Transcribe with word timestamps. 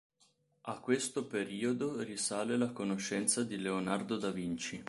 A 0.61 0.79
questo 0.79 1.27
periodo 1.27 2.01
risale 2.01 2.57
la 2.57 2.71
conoscenza 2.71 3.43
di 3.43 3.55
Leonardo 3.59 4.17
Da 4.17 4.31
Vinci. 4.31 4.79